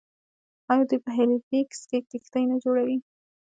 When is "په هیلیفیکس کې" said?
1.05-1.99